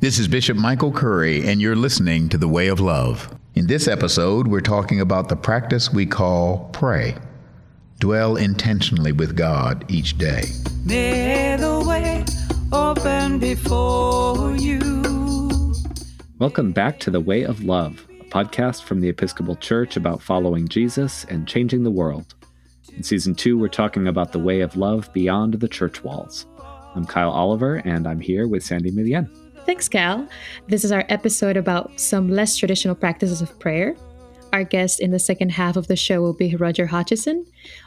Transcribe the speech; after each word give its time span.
This 0.00 0.20
is 0.20 0.28
Bishop 0.28 0.56
Michael 0.56 0.92
Curry, 0.92 1.44
and 1.48 1.60
you're 1.60 1.74
listening 1.74 2.28
to 2.28 2.38
The 2.38 2.46
Way 2.46 2.68
of 2.68 2.78
Love. 2.78 3.36
In 3.56 3.66
this 3.66 3.88
episode, 3.88 4.46
we're 4.46 4.60
talking 4.60 5.00
about 5.00 5.28
the 5.28 5.34
practice 5.34 5.92
we 5.92 6.06
call 6.06 6.70
pray. 6.72 7.16
Dwell 7.98 8.36
intentionally 8.36 9.10
with 9.10 9.36
God 9.36 9.84
each 9.90 10.16
day. 10.16 10.42
May 10.84 11.56
the 11.58 11.84
way 11.84 12.24
open 12.70 13.40
before 13.40 14.54
you. 14.54 14.78
Welcome 16.38 16.70
back 16.70 17.00
to 17.00 17.10
The 17.10 17.18
Way 17.18 17.42
of 17.42 17.64
Love, 17.64 18.06
a 18.20 18.24
podcast 18.26 18.84
from 18.84 19.00
the 19.00 19.08
Episcopal 19.08 19.56
Church 19.56 19.96
about 19.96 20.22
following 20.22 20.68
Jesus 20.68 21.24
and 21.24 21.48
changing 21.48 21.82
the 21.82 21.90
world. 21.90 22.36
In 22.96 23.02
season 23.02 23.34
two, 23.34 23.58
we're 23.58 23.66
talking 23.66 24.06
about 24.06 24.30
the 24.30 24.38
way 24.38 24.60
of 24.60 24.76
love 24.76 25.12
beyond 25.12 25.54
the 25.54 25.66
church 25.66 26.04
walls. 26.04 26.46
I'm 26.94 27.04
Kyle 27.04 27.32
Oliver, 27.32 27.82
and 27.84 28.06
I'm 28.06 28.20
here 28.20 28.46
with 28.46 28.62
Sandy 28.62 28.92
Milien. 28.92 29.28
Thanks, 29.68 29.86
Kyle. 29.86 30.26
This 30.68 30.82
is 30.82 30.92
our 30.92 31.04
episode 31.10 31.58
about 31.58 32.00
some 32.00 32.30
less 32.30 32.56
traditional 32.56 32.94
practices 32.94 33.42
of 33.42 33.58
prayer. 33.58 33.94
Our 34.50 34.64
guest 34.64 34.98
in 34.98 35.10
the 35.10 35.18
second 35.18 35.50
half 35.50 35.76
of 35.76 35.88
the 35.88 35.94
show 35.94 36.22
will 36.22 36.32
be 36.32 36.56
Roger 36.56 36.86
Hutchison, 36.86 37.44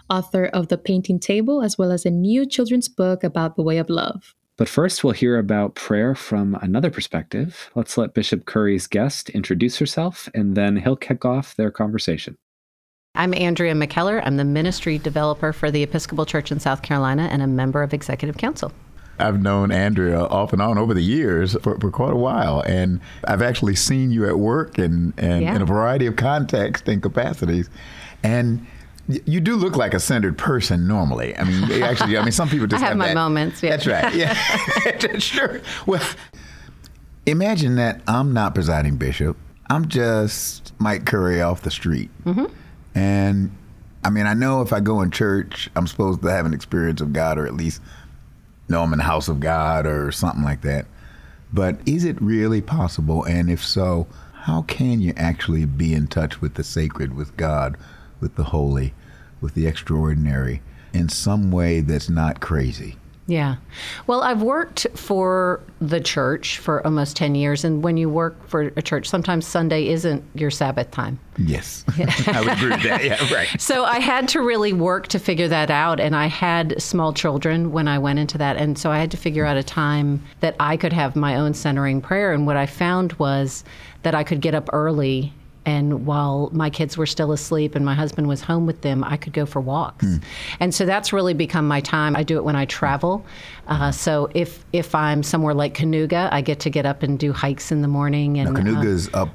author 0.08 0.46
of 0.46 0.68
The 0.68 0.78
Painting 0.78 1.20
Table, 1.20 1.64
as 1.64 1.80
well 1.80 1.92
as 1.92 2.06
a 2.06 2.12
new 2.12 2.46
children's 2.46 2.88
book 2.88 3.24
about 3.24 3.56
the 3.56 3.64
way 3.64 3.80
of 3.80 3.90
love. 3.90 4.36
But 4.58 4.70
first, 4.70 5.04
we'll 5.04 5.14
hear 5.14 5.40
about 5.40 5.74
prayer 5.74 6.14
from 6.14 6.54
another 6.62 6.92
perspective. 6.92 7.72
Let's 7.74 7.98
let 7.98 8.14
Bishop 8.14 8.46
Curry's 8.46 8.86
guest 8.86 9.32
introduce 9.32 9.80
herself, 9.80 10.30
and 10.36 10.56
then 10.56 10.76
he'll 10.76 10.96
kick 10.96 11.26
off 11.26 11.56
their 11.56 11.72
conversation. 11.72 12.38
I'm 13.16 13.34
Andrea 13.34 13.74
McKellar. 13.74 14.22
I'm 14.24 14.38
the 14.38 14.46
ministry 14.46 15.00
developer 15.00 15.52
for 15.52 15.72
the 15.72 15.82
Episcopal 15.82 16.28
Church 16.28 16.52
in 16.52 16.60
South 16.60 16.84
Carolina 16.84 17.28
and 17.32 17.42
a 17.42 17.48
member 17.48 17.82
of 17.82 17.92
Executive 17.92 18.38
Council. 18.38 18.72
I've 19.22 19.42
known 19.42 19.72
Andrea 19.72 20.20
off 20.26 20.52
and 20.54 20.62
on 20.62 20.78
over 20.78 20.94
the 20.94 21.02
years 21.04 21.56
for, 21.62 21.80
for 21.80 21.92
quite 21.92 22.14
a 22.14 22.18
while, 22.18 22.62
and 22.62 23.00
I've 23.26 23.42
actually 23.42 23.76
seen 23.76 24.12
you 24.12 24.28
at 24.28 24.38
work 24.40 24.78
and, 24.78 25.14
and 25.18 25.44
Yeah. 25.44 25.56
in 25.56 25.62
a 25.62 25.66
variety 25.66 26.06
of 26.08 26.16
contexts 26.16 26.88
and 26.90 27.02
capacities. 27.02 27.70
And 28.24 28.66
you 29.08 29.40
do 29.42 29.56
look 29.56 29.76
like 29.76 29.94
a 29.94 30.00
centered 30.00 30.38
person 30.38 30.88
normally. 30.88 31.36
I 31.38 31.44
mean, 31.44 31.84
actually, 31.84 32.18
I 32.18 32.22
mean, 32.24 32.32
some 32.32 32.50
people 32.50 32.68
just 32.74 32.84
I 32.84 32.88
have 32.88 32.98
my 32.98 33.08
that- 33.08 33.16
moments, 33.16 33.62
yeah. 33.64 33.70
That's 33.72 33.88
right. 33.88 34.14
Yeah, 34.16 35.18
sure. 35.20 35.62
Well, 35.86 36.02
imagine 37.26 37.76
that 37.76 38.02
I'm 38.08 38.34
not 38.34 38.56
presiding 38.56 38.98
bishop. 38.98 39.38
I'm 39.70 39.88
just 39.88 40.74
Mike 40.80 41.06
Curry 41.06 41.42
off 41.42 41.62
the 41.62 41.72
street. 41.72 42.10
Mm-hmm. 42.26 42.46
And 42.96 43.52
I 44.04 44.10
mean, 44.10 44.26
I 44.26 44.34
know 44.34 44.62
if 44.62 44.74
I 44.74 44.80
go 44.80 45.02
in 45.02 45.12
church, 45.12 45.70
I'm 45.76 45.88
supposed 45.88 46.22
to 46.24 46.28
have 46.32 46.46
an 46.46 46.54
experience 46.54 47.02
of 47.02 47.14
God 47.14 47.38
or 47.38 47.46
at 47.46 47.54
least 47.54 47.82
know 48.72 48.84
I'm 48.84 48.94
in 48.94 49.00
the 49.00 49.06
house 49.06 49.28
of 49.28 49.40
God 49.40 49.86
or 49.86 50.12
something 50.12 50.44
like 50.44 50.62
that. 50.62 50.88
But 51.54 51.80
is 51.86 52.06
it 52.06 52.20
really 52.22 52.62
possible? 52.62 53.24
And 53.26 53.50
if 53.50 53.64
so, 53.64 54.08
how 54.34 54.64
can 54.64 55.02
you 55.02 55.14
actually 55.18 55.66
be 55.66 55.94
in 55.94 56.08
touch 56.08 56.42
with 56.42 56.56
the 56.56 56.64
sacred, 56.64 57.14
with 57.16 57.36
God, 57.38 57.78
with 58.20 58.36
the 58.36 58.46
holy, 58.46 58.94
with 59.40 59.54
the 59.54 59.68
extraordinary 59.68 60.62
in 60.94 61.10
some 61.10 61.52
way 61.52 61.82
that's 61.82 62.10
not 62.10 62.40
crazy? 62.40 62.98
Yeah. 63.28 63.58
Well, 64.08 64.24
I've 64.24 64.42
worked 64.42 64.88
for 64.96 65.62
the 65.80 66.00
church 66.02 66.58
for 66.58 66.86
almost 66.86 67.16
10 67.16 67.36
years. 67.36 67.64
And 67.64 67.84
when 67.84 67.96
you 67.96 68.10
work 68.10 68.48
for 68.48 68.74
a 68.76 68.82
church, 68.82 69.08
sometimes 69.08 69.46
Sunday 69.46 69.88
isn't 69.88 70.24
your 70.34 70.52
Sabbath 70.52 70.92
time. 70.92 71.20
Yes. 71.38 71.86
I 72.28 72.42
would 72.42 72.52
agree 72.54 72.72
with 72.72 72.84
that. 72.84 73.04
Yeah, 73.04 73.34
right. 73.34 73.48
So 73.62 73.86
I 73.86 74.00
had 74.00 74.28
to 74.30 74.42
really 74.42 74.74
work 74.74 75.08
to 75.10 75.20
figure 75.20 75.48
that 75.48 75.70
out. 75.72 76.00
And 76.00 76.16
I 76.16 76.26
had 76.26 76.82
small 76.82 77.14
children 77.14 77.72
when 77.72 77.88
I 77.88 78.00
went 78.00 78.20
into 78.20 78.38
that. 78.40 78.58
And 78.58 78.78
so 78.78 78.92
I 78.92 79.00
had 79.00 79.12
to 79.12 79.18
figure 79.18 79.46
out 79.46 79.56
a 79.56 79.64
time 79.64 80.22
that 80.42 80.56
I 80.60 80.76
could 80.76 80.94
have 80.94 81.16
my 81.16 81.36
own 81.36 81.54
centering 81.54 82.02
prayer. 82.02 82.34
And 82.34 82.46
what 82.46 82.58
I 82.58 82.66
found 82.66 83.14
was 83.14 83.64
that 84.04 84.16
I 84.16 84.24
could 84.24 84.42
get 84.42 84.56
up 84.56 84.70
early. 84.74 85.34
And 85.64 86.08
while 86.08 86.50
my 86.54 86.70
kids 86.72 86.98
were 86.98 87.06
still 87.06 87.32
asleep 87.32 87.76
and 87.76 87.86
my 87.86 87.94
husband 87.94 88.28
was 88.28 88.42
home 88.42 88.66
with 88.66 88.82
them, 88.82 89.04
I 89.04 89.16
could 89.18 89.32
go 89.34 89.46
for 89.46 89.62
walks. 89.62 90.06
And 90.60 90.74
so 90.74 90.86
that's 90.88 91.14
really 91.14 91.36
become 91.36 91.68
my 91.68 91.82
time. 91.82 92.16
I 92.16 92.24
do 92.24 92.38
it 92.38 92.44
when 92.44 92.56
I 92.56 92.66
travel. 92.66 93.24
Uh, 93.68 93.92
so 93.92 94.28
if 94.34 94.66
if 94.74 94.96
I'm 94.96 95.22
somewhere 95.24 95.54
like 95.54 95.76
Kanuga, 95.76 96.30
I 96.32 96.42
get 96.42 96.60
to 96.62 96.70
get 96.72 96.86
up 96.88 97.04
and 97.04 97.20
do 97.20 97.32
hikes 97.32 97.72
in 97.72 97.82
the 97.84 97.88
morning. 97.88 98.40
And 98.40 98.54
Now, 98.54 98.60
uh, 98.60 98.64
Kanuga's 98.64 99.10
up. 99.14 99.30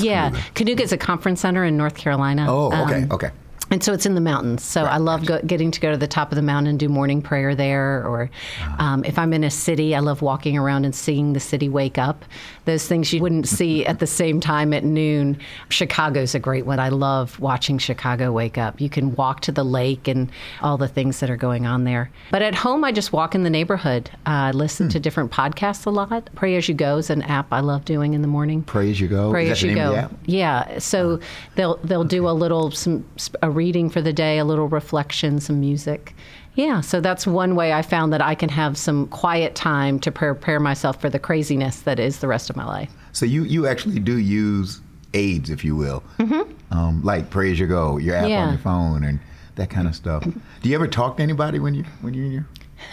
yeah, 0.00 0.30
Kanuga? 0.30 0.54
Kanuga 0.76 0.80
is 0.80 0.92
a 0.92 0.96
conference 0.98 1.40
center 1.40 1.64
in 1.64 1.76
North 1.76 1.96
Carolina. 1.96 2.46
Oh, 2.48 2.66
okay, 2.84 3.02
Um, 3.02 3.12
okay. 3.12 3.30
And 3.72 3.82
so 3.82 3.94
it's 3.94 4.04
in 4.04 4.14
the 4.14 4.20
mountains. 4.20 4.62
So 4.62 4.84
I 4.84 4.98
love 4.98 5.24
go, 5.24 5.40
getting 5.40 5.70
to 5.70 5.80
go 5.80 5.90
to 5.90 5.96
the 5.96 6.06
top 6.06 6.30
of 6.30 6.36
the 6.36 6.42
mountain 6.42 6.68
and 6.68 6.78
do 6.78 6.90
morning 6.90 7.22
prayer 7.22 7.54
there. 7.54 8.06
Or 8.06 8.30
um, 8.78 9.02
if 9.06 9.18
I'm 9.18 9.32
in 9.32 9.44
a 9.44 9.50
city, 9.50 9.96
I 9.96 10.00
love 10.00 10.20
walking 10.20 10.58
around 10.58 10.84
and 10.84 10.94
seeing 10.94 11.32
the 11.32 11.40
city 11.40 11.70
wake 11.70 11.96
up. 11.96 12.22
Those 12.66 12.86
things 12.86 13.14
you 13.14 13.22
wouldn't 13.22 13.48
see 13.48 13.86
at 13.92 13.98
the 13.98 14.06
same 14.06 14.40
time 14.40 14.74
at 14.74 14.84
noon. 14.84 15.38
Chicago's 15.70 16.34
a 16.34 16.38
great 16.38 16.66
one. 16.66 16.80
I 16.80 16.90
love 16.90 17.40
watching 17.40 17.78
Chicago 17.78 18.30
wake 18.30 18.58
up. 18.58 18.78
You 18.78 18.90
can 18.90 19.14
walk 19.14 19.40
to 19.40 19.52
the 19.52 19.64
lake 19.64 20.06
and 20.06 20.30
all 20.60 20.76
the 20.76 20.86
things 20.86 21.20
that 21.20 21.30
are 21.30 21.36
going 21.38 21.64
on 21.64 21.84
there. 21.84 22.10
But 22.30 22.42
at 22.42 22.54
home, 22.54 22.84
I 22.84 22.92
just 22.92 23.14
walk 23.14 23.34
in 23.34 23.42
the 23.42 23.50
neighborhood. 23.50 24.10
Uh, 24.26 24.30
I 24.32 24.50
listen 24.50 24.90
to 24.90 25.00
different 25.00 25.32
podcasts 25.32 25.86
a 25.86 25.90
lot. 25.90 26.28
Pray 26.34 26.56
as 26.56 26.68
you 26.68 26.74
go 26.74 26.98
is 26.98 27.08
an 27.08 27.22
app 27.22 27.46
I 27.50 27.60
love 27.60 27.86
doing 27.86 28.12
in 28.12 28.20
the 28.20 28.28
morning. 28.28 28.64
Pray 28.64 28.90
as 28.90 29.00
you 29.00 29.08
go. 29.08 29.30
Pray 29.30 29.48
as 29.48 29.62
you 29.62 29.74
go. 29.74 30.10
Yeah. 30.26 30.78
So 30.78 31.20
they'll 31.54 31.78
they'll 31.78 32.04
do 32.04 32.28
a 32.28 32.32
little 32.32 32.70
some 32.70 33.06
a 33.40 33.50
reading 33.62 33.88
for 33.88 34.02
the 34.02 34.12
day, 34.12 34.38
a 34.38 34.44
little 34.44 34.66
reflection, 34.66 35.38
some 35.38 35.60
music. 35.60 36.16
Yeah. 36.56 36.80
So 36.80 37.00
that's 37.00 37.28
one 37.28 37.54
way 37.54 37.72
I 37.72 37.80
found 37.80 38.12
that 38.12 38.20
I 38.20 38.34
can 38.34 38.48
have 38.48 38.76
some 38.76 39.06
quiet 39.06 39.54
time 39.54 40.00
to 40.00 40.10
prepare 40.10 40.58
myself 40.58 41.00
for 41.00 41.08
the 41.08 41.20
craziness 41.20 41.82
that 41.82 42.00
is 42.00 42.18
the 42.18 42.26
rest 42.26 42.50
of 42.50 42.56
my 42.56 42.64
life. 42.64 42.90
So 43.12 43.24
you 43.24 43.44
you 43.44 43.68
actually 43.68 44.00
do 44.00 44.18
use 44.18 44.80
aids, 45.14 45.48
if 45.48 45.64
you 45.64 45.76
will, 45.76 46.02
mm-hmm. 46.18 46.76
um, 46.76 47.02
like 47.04 47.30
Pray 47.30 47.52
as 47.52 47.60
you 47.60 47.68
go, 47.68 47.98
your 47.98 48.16
app 48.16 48.28
Yeah. 48.28 48.46
on 48.46 48.48
your 48.54 48.58
phone, 48.58 49.04
and 49.04 49.20
that 49.54 49.70
kind 49.70 49.86
of 49.86 49.94
stuff. 49.94 50.24
Do 50.62 50.68
you 50.68 50.74
ever 50.74 50.88
talk 50.88 51.18
to 51.18 51.22
anybody 51.22 51.60
when 51.60 51.74
you 51.74 51.84
when 52.00 52.14
you're 52.14 52.26
in 52.26 52.32
your 52.32 52.46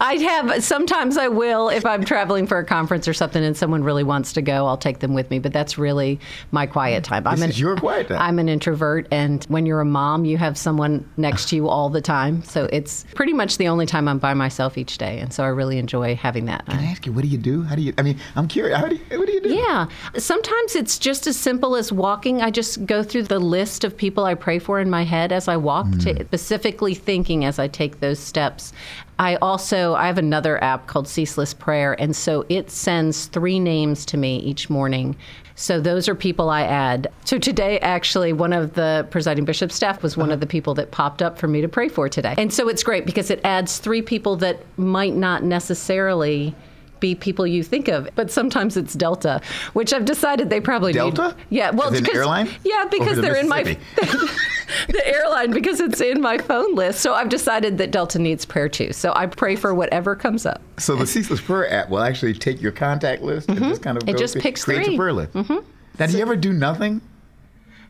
I 0.00 0.18
have 0.20 0.64
sometimes 0.64 1.16
I 1.16 1.28
will 1.28 1.68
if 1.68 1.86
I'm 1.86 2.04
traveling 2.04 2.46
for 2.46 2.58
a 2.58 2.64
conference 2.64 3.06
or 3.06 3.14
something 3.14 3.42
and 3.44 3.56
someone 3.56 3.84
really 3.84 4.04
wants 4.04 4.32
to 4.34 4.42
go, 4.42 4.66
I'll 4.66 4.76
take 4.76 5.00
them 5.00 5.14
with 5.14 5.30
me. 5.30 5.38
But 5.38 5.52
that's 5.52 5.78
really 5.78 6.18
my 6.50 6.66
quiet 6.66 7.02
mm. 7.02 7.06
time. 7.06 7.26
I'm 7.26 7.36
This 7.36 7.44
an, 7.44 7.50
is 7.50 7.60
your 7.60 7.76
quiet 7.76 8.08
time. 8.08 8.20
I'm 8.20 8.38
an 8.38 8.48
introvert, 8.48 9.06
and 9.10 9.44
when 9.44 9.66
you're 9.66 9.80
a 9.80 9.84
mom, 9.84 10.24
you 10.24 10.36
have 10.38 10.56
someone 10.58 11.08
next 11.16 11.48
to 11.50 11.56
you 11.56 11.68
all 11.68 11.90
the 11.90 12.00
time. 12.00 12.42
So 12.42 12.68
it's 12.72 13.04
pretty 13.14 13.32
much 13.32 13.58
the 13.58 13.68
only 13.68 13.86
time 13.86 14.08
I'm 14.08 14.18
by 14.18 14.34
myself 14.34 14.78
each 14.78 14.98
day, 14.98 15.18
and 15.18 15.32
so 15.32 15.44
I 15.44 15.48
really 15.48 15.78
enjoy 15.78 16.16
having 16.16 16.46
that. 16.46 16.66
Can 16.66 16.78
I 16.78 16.84
ask 16.84 17.06
you, 17.06 17.12
what 17.12 17.22
do 17.22 17.28
you 17.28 17.38
do? 17.38 17.62
How 17.62 17.74
do 17.74 17.82
you? 17.82 17.92
I 17.98 18.02
mean, 18.02 18.18
I'm 18.36 18.48
curious. 18.48 18.78
How 18.78 18.88
do 18.88 18.96
you? 18.96 19.18
What 19.18 19.26
do 19.26 19.32
you 19.32 19.40
do? 19.40 19.54
Yeah. 19.54 19.86
Sometimes 20.16 20.76
it's 20.76 20.98
just 20.98 21.26
as 21.26 21.36
simple 21.36 21.76
as 21.76 21.92
walking. 21.92 22.42
I 22.42 22.50
just 22.50 22.86
go 22.86 23.02
through 23.02 23.24
the 23.24 23.38
list 23.38 23.84
of 23.84 23.96
people 23.96 24.24
I 24.24 24.34
pray 24.34 24.58
for 24.58 24.80
in 24.80 24.90
my 24.90 25.04
head 25.04 25.32
as 25.32 25.48
I 25.48 25.56
walk, 25.56 25.90
to 25.90 26.14
mm. 26.14 26.26
specifically 26.26 26.94
thinking 26.94 27.44
as 27.44 27.58
I 27.58 27.68
take 27.68 28.00
those 28.00 28.13
steps. 28.18 28.72
I 29.18 29.36
also 29.36 29.94
I 29.94 30.06
have 30.06 30.18
another 30.18 30.62
app 30.62 30.86
called 30.86 31.06
Ceaseless 31.08 31.54
Prayer, 31.54 31.98
and 32.00 32.14
so 32.14 32.44
it 32.48 32.70
sends 32.70 33.26
three 33.26 33.58
names 33.58 34.04
to 34.06 34.16
me 34.16 34.38
each 34.38 34.68
morning. 34.68 35.16
So 35.56 35.80
those 35.80 36.08
are 36.08 36.16
people 36.16 36.50
I 36.50 36.62
add. 36.62 37.06
So 37.24 37.38
today, 37.38 37.78
actually, 37.78 38.32
one 38.32 38.52
of 38.52 38.74
the 38.74 39.06
presiding 39.10 39.44
bishop 39.44 39.70
staff 39.70 40.02
was 40.02 40.16
one 40.16 40.32
of 40.32 40.40
the 40.40 40.46
people 40.46 40.74
that 40.74 40.90
popped 40.90 41.22
up 41.22 41.38
for 41.38 41.46
me 41.46 41.60
to 41.60 41.68
pray 41.68 41.88
for 41.88 42.08
today. 42.08 42.34
And 42.36 42.52
so 42.52 42.68
it's 42.68 42.82
great 42.82 43.06
because 43.06 43.30
it 43.30 43.40
adds 43.44 43.78
three 43.78 44.02
people 44.02 44.34
that 44.36 44.58
might 44.76 45.14
not 45.14 45.44
necessarily 45.44 46.56
be 46.98 47.14
people 47.14 47.46
you 47.46 47.62
think 47.62 47.86
of, 47.86 48.08
but 48.14 48.30
sometimes 48.30 48.76
it's 48.76 48.94
Delta, 48.94 49.40
which 49.74 49.92
I've 49.92 50.04
decided 50.06 50.50
they 50.50 50.60
probably 50.60 50.92
Delta? 50.92 51.28
Need. 51.28 51.46
Yeah, 51.50 51.70
well, 51.70 51.88
in 51.94 52.02
because- 52.02 52.16
airline? 52.16 52.48
Yeah, 52.64 52.86
because 52.90 53.18
Over 53.18 53.22
they're 53.22 53.36
in 53.36 53.48
my? 53.48 53.76
the 54.88 55.06
airline 55.06 55.50
because 55.52 55.80
it's 55.80 56.00
in 56.00 56.20
my 56.20 56.38
phone 56.38 56.74
list. 56.74 57.00
So 57.00 57.14
I've 57.14 57.28
decided 57.28 57.78
that 57.78 57.90
Delta 57.90 58.18
needs 58.18 58.44
prayer 58.44 58.68
too. 58.68 58.92
So 58.92 59.12
I 59.14 59.26
pray 59.26 59.56
for 59.56 59.74
whatever 59.74 60.14
comes 60.16 60.44
up. 60.46 60.60
So 60.78 60.96
the 60.96 61.06
Ceaseless 61.06 61.40
Prayer 61.40 61.70
app 61.72 61.88
will 61.90 62.00
actually 62.00 62.34
take 62.34 62.60
your 62.60 62.72
contact 62.72 63.22
list 63.22 63.48
and 63.48 63.58
just 63.58 63.82
kind 63.82 63.96
of 63.96 64.02
Mm-hmm. 64.04 64.14
It 64.16 64.18
just 64.18 64.38
picks 64.38 64.64
creates 64.64 64.86
three. 64.86 64.94
a 64.94 64.98
prayer 64.98 65.12
list. 65.12 65.32
Mm-hmm. 65.32 65.66
Now, 65.98 66.06
do 66.06 66.12
you 66.16 66.22
ever 66.22 66.36
do 66.36 66.52
nothing? 66.52 67.00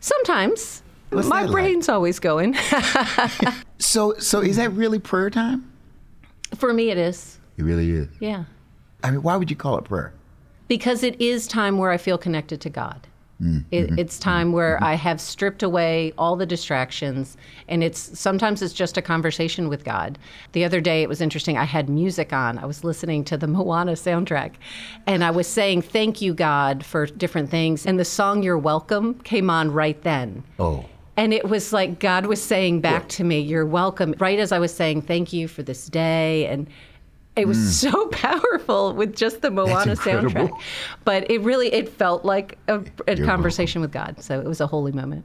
Sometimes 0.00 0.82
What's 1.10 1.28
my 1.28 1.42
that 1.42 1.50
like? 1.50 1.52
brain's 1.52 1.88
always 1.88 2.18
going. 2.18 2.56
So, 3.78 4.14
so 4.18 4.40
is 4.40 4.56
that 4.56 4.72
really 4.72 4.98
prayer 4.98 5.28
time? 5.30 5.70
for 6.56 6.72
me, 6.72 6.90
it 6.90 6.96
is. 6.96 7.38
It 7.58 7.64
really 7.64 7.90
is. 7.90 8.08
Yeah. 8.20 8.44
I 9.02 9.10
mean, 9.10 9.22
why 9.22 9.36
would 9.36 9.50
you 9.50 9.56
call 9.56 9.76
it 9.78 9.84
prayer? 9.84 10.12
because 10.66 11.02
it 11.02 11.20
is 11.20 11.46
time 11.46 11.76
where 11.76 11.90
I 11.90 11.98
feel 11.98 12.16
connected 12.16 12.58
to 12.62 12.70
God. 12.70 13.06
Mm, 13.44 13.64
It, 13.70 13.86
mm-hmm. 13.86 13.98
it's 13.98 14.18
time 14.18 14.52
where 14.52 14.82
I 14.82 14.94
have 14.94 15.20
stripped 15.20 15.62
away 15.62 16.12
all 16.16 16.34
the 16.34 16.46
distractions, 16.46 17.36
and 17.68 17.84
it's 17.84 18.18
sometimes 18.18 18.62
it's 18.62 18.72
just 18.72 18.96
a 18.96 19.02
conversation 19.02 19.68
with 19.68 19.84
God. 19.84 20.18
The 20.52 20.64
other 20.64 20.80
day 20.80 21.02
it 21.02 21.08
was 21.08 21.20
interesting. 21.20 21.58
I 21.58 21.64
had 21.64 21.88
music 21.88 22.32
on. 22.32 22.58
I 22.58 22.64
was 22.64 22.84
listening 22.84 23.24
to 23.24 23.36
the 23.36 23.46
Moana 23.54 23.92
soundtrack, 23.92 24.52
and 25.06 25.22
I 25.22 25.30
was 25.30 25.46
saying 25.46 25.82
thank 25.82 26.22
you 26.22 26.32
God 26.34 26.84
for 26.84 27.06
different 27.06 27.50
things. 27.50 27.86
And 27.86 27.98
the 28.00 28.04
song 28.04 28.42
"You're 28.42 28.58
Welcome" 28.58 29.14
came 29.20 29.50
on 29.50 29.70
right 29.70 30.00
then. 30.02 30.42
Oh. 30.58 30.86
And 31.16 31.32
it 31.32 31.48
was 31.48 31.72
like 31.72 32.00
God 32.00 32.26
was 32.26 32.42
saying 32.42 32.80
back 32.80 33.08
to 33.10 33.24
me, 33.24 33.38
You're 33.38 33.66
welcome. 33.66 34.16
Right 34.18 34.40
as 34.40 34.50
I 34.50 34.58
was 34.58 34.74
saying, 34.74 35.02
Thank 35.02 35.32
you 35.32 35.46
for 35.46 35.62
this 35.62 35.86
day. 35.86 36.46
And 36.46 36.66
It 37.36 37.48
was 37.48 37.80
so 37.80 38.06
powerful 38.12 38.94
with 38.94 39.16
just 39.16 39.42
the 39.42 39.50
Moana 39.50 39.96
soundtrack. 39.96 40.52
But 41.04 41.30
it 41.30 41.40
really 41.40 41.72
it 41.72 41.88
felt 41.88 42.24
like 42.24 42.58
a, 42.68 42.82
a 43.08 43.16
conversation 43.16 43.80
with 43.80 43.92
God. 43.92 44.22
So 44.22 44.40
it 44.40 44.46
was 44.46 44.60
a 44.60 44.66
holy 44.66 44.92
moment. 44.92 45.24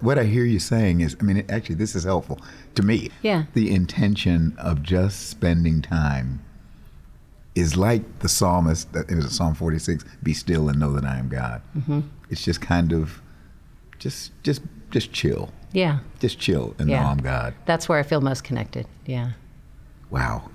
What 0.00 0.18
I 0.18 0.24
hear 0.24 0.44
you 0.44 0.60
saying 0.60 1.00
is, 1.00 1.16
I 1.20 1.24
mean, 1.24 1.44
actually, 1.48 1.74
this 1.74 1.96
is 1.96 2.04
helpful 2.04 2.40
to 2.76 2.82
me. 2.82 3.10
Yeah. 3.22 3.44
The 3.54 3.74
intention 3.74 4.54
of 4.56 4.82
just 4.82 5.28
spending 5.28 5.82
time 5.82 6.44
is 7.56 7.76
like 7.76 8.20
the 8.20 8.28
psalmist, 8.28 8.88
it 8.94 9.14
was 9.16 9.36
Psalm 9.36 9.56
46, 9.56 10.04
be 10.22 10.32
still 10.32 10.68
and 10.68 10.78
know 10.78 10.92
that 10.92 11.04
I 11.04 11.18
am 11.18 11.28
God. 11.28 11.62
Mm-hmm. 11.76 12.00
It's 12.30 12.44
just 12.44 12.60
kind 12.60 12.92
of, 12.92 13.20
just, 13.98 14.30
just, 14.44 14.62
just 14.92 15.12
chill. 15.12 15.50
Yeah. 15.72 15.98
Just 16.20 16.38
chill 16.38 16.76
and 16.78 16.88
know 16.88 16.96
I'm 16.96 17.18
God. 17.18 17.54
That's 17.66 17.88
where 17.88 17.98
I 17.98 18.04
feel 18.04 18.20
most 18.20 18.44
connected. 18.44 18.86
Yeah. 19.04 19.32
Wow. 20.10 20.48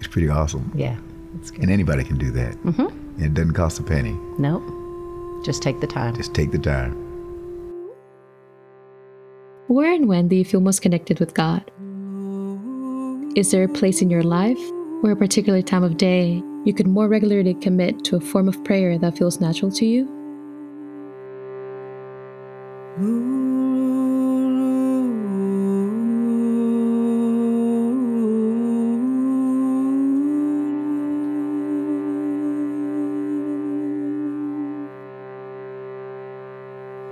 It's 0.00 0.08
pretty 0.08 0.28
awesome. 0.28 0.72
Yeah. 0.74 0.96
That's 1.34 1.50
good. 1.50 1.62
And 1.62 1.70
anybody 1.70 2.02
can 2.02 2.18
do 2.18 2.30
that. 2.32 2.56
Mm-hmm. 2.64 2.86
And 2.86 3.22
it 3.22 3.34
doesn't 3.34 3.52
cost 3.52 3.78
a 3.78 3.82
penny. 3.82 4.18
Nope. 4.38 4.64
Just 5.44 5.62
take 5.62 5.80
the 5.80 5.86
time. 5.86 6.16
Just 6.16 6.34
take 6.34 6.50
the 6.50 6.58
time. 6.58 6.92
Where 9.68 9.92
and 9.92 10.08
when 10.08 10.26
do 10.26 10.34
you 10.36 10.44
feel 10.44 10.60
most 10.60 10.82
connected 10.82 11.20
with 11.20 11.34
God? 11.34 11.70
Is 13.36 13.52
there 13.52 13.62
a 13.62 13.68
place 13.68 14.02
in 14.02 14.10
your 14.10 14.24
life 14.24 14.60
or 15.04 15.12
a 15.12 15.16
particular 15.16 15.62
time 15.62 15.84
of 15.84 15.96
day 15.96 16.42
you 16.64 16.74
could 16.74 16.88
more 16.88 17.08
regularly 17.08 17.54
commit 17.54 18.04
to 18.04 18.16
a 18.16 18.20
form 18.20 18.48
of 18.48 18.62
prayer 18.64 18.98
that 18.98 19.16
feels 19.16 19.40
natural 19.40 19.70
to 19.72 19.86
you? 19.86 20.08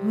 Well, 0.00 0.06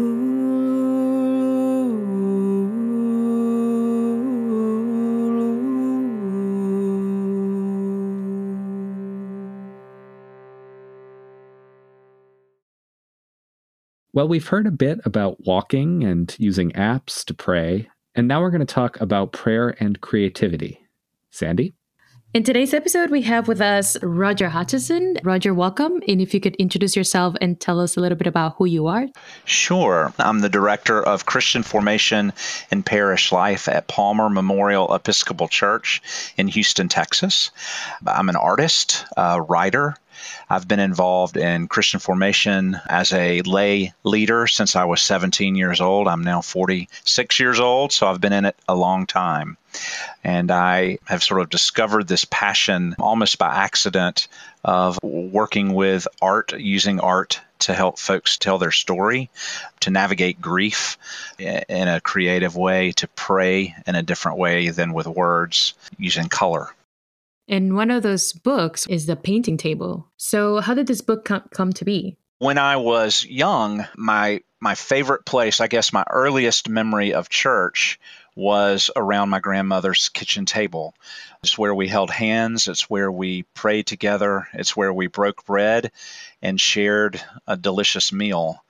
we've 14.28 14.45
heard 14.45 14.68
a 14.68 14.72
bit 14.72 15.00
about 15.06 15.45
walking 15.45 16.04
and 16.04 16.36
using 16.38 16.72
apps 16.72 17.24
to 17.24 17.34
pray, 17.34 17.88
and 18.13 18.28
now 18.28 18.42
we're 18.42 18.50
going 18.50 18.60
to 18.60 18.66
talk 18.66 19.00
about 19.00 19.31
prayer 19.31 19.74
and 19.80 20.01
creativity. 20.01 20.81
Sandy? 21.31 21.76
In 22.38 22.44
today's 22.44 22.72
episode, 22.72 23.10
we 23.10 23.24
have 23.24 23.48
with 23.48 23.62
us 23.62 23.98
Roger 24.04 24.48
Hutchison. 24.48 25.18
Roger, 25.24 25.56
welcome. 25.56 26.04
And 26.07 26.22
if 26.22 26.36
you 26.36 26.39
could 26.39 26.56
introduce 26.57 26.95
yourself 26.95 27.36
and 27.42 27.60
tell 27.60 27.80
us 27.80 27.98
a 27.98 28.00
little 28.00 28.16
bit 28.16 28.28
about 28.28 28.57
who 28.57 28.66
you 28.66 28.86
are. 28.86 29.07
Sure. 29.45 30.13
I'm 30.19 30.42
the 30.42 30.48
director 30.48 31.01
of 31.01 31.25
Christian 31.25 31.63
formation 31.63 32.31
and 32.69 32.86
parish 32.86 33.31
life 33.31 33.68
at 33.68 33.88
Palmer 33.88 34.30
Memorial 34.30 34.94
Episcopal 34.94 35.48
Church 35.48 36.00
in 36.38 36.48
Houston, 36.48 36.88
Texas. 36.89 37.50
I'm 38.06 38.30
an 38.30 38.36
artist, 38.36 39.04
a 39.18 39.42
writer. 39.42 39.95
I've 40.50 40.68
been 40.68 40.80
involved 40.80 41.38
in 41.38 41.68
Christian 41.68 42.00
formation 42.00 42.80
as 42.88 43.14
a 43.14 43.42
lay 43.42 43.94
leader 44.04 44.48
since 44.48 44.75
I 44.75 44.86
was 44.86 45.02
17 45.02 45.56
years 45.56 45.81
old. 45.81 46.08
I'm 46.08 46.24
now 46.24 46.42
46 46.42 47.40
years 47.40 47.60
old, 47.60 47.92
so 47.92 48.08
I've 48.08 48.22
been 48.22 48.34
in 48.34 48.46
it 48.46 48.56
a 48.68 48.75
long 48.75 49.06
time. 49.06 49.58
And 50.24 50.50
I 50.50 51.00
have 51.06 51.24
sort 51.24 51.42
of 51.42 51.50
discovered 51.50 52.08
this 52.08 52.25
passion 52.25 52.96
almost 53.00 53.38
by 53.38 53.54
accident 53.54 54.28
of 54.64 55.00
working 55.04 55.74
with 55.74 56.08
art, 56.22 56.54
using 56.58 57.00
art 57.00 57.42
to 57.60 57.74
help 57.74 58.00
folks 58.00 58.38
tell 58.38 58.58
their 58.58 58.72
story, 58.72 59.30
to 59.81 59.90
navigate 59.90 60.42
grief 60.42 60.98
in 61.40 61.88
a 61.88 62.02
creative 62.02 62.56
way, 62.56 62.92
to 62.94 63.08
pray 63.10 63.75
in 63.86 63.96
a 63.96 64.04
different 64.04 64.38
way 64.38 64.70
than 64.70 64.94
with 64.94 65.08
words, 65.08 65.74
using 65.98 66.28
color. 66.30 66.70
And 67.48 67.76
one 67.76 67.92
of 67.92 68.04
those 68.04 68.34
books 68.34 68.86
is 68.88 69.06
The 69.06 69.16
Painting 69.16 69.58
Table. 69.58 70.08
So, 70.18 70.60
how 70.60 70.74
did 70.74 70.88
this 70.88 71.02
book 71.02 71.26
com- 71.26 71.48
come 71.52 71.72
to 71.74 71.86
be? 71.86 72.18
When 72.40 72.58
I 72.58 72.76
was 72.76 73.26
young, 73.26 73.88
my 73.96 74.42
my 74.60 74.76
favorite 74.76 75.26
place, 75.26 75.62
I 75.62 75.68
guess 75.68 75.94
my 75.94 76.04
earliest 76.10 76.68
memory 76.68 77.14
of 77.14 77.30
church 77.30 78.00
was 78.36 78.92
around 78.96 79.30
my 79.30 79.40
grandmother's 79.40 80.10
kitchen 80.10 80.46
table. 80.46 80.94
It's 81.42 81.58
where 81.58 81.74
we 81.74 81.88
held 81.88 82.12
hands, 82.12 82.68
it's 82.68 82.90
where 82.90 83.12
we 83.12 83.44
prayed 83.54 83.88
together, 83.88 84.48
it's 84.54 84.76
where 84.76 84.94
we 84.94 85.08
broke 85.08 85.46
bread 85.46 85.92
and 86.42 86.60
shared 86.60 87.22
a 87.48 87.58
delicious 87.58 88.12
meal. 88.12 88.64